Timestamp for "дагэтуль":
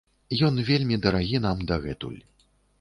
1.73-2.21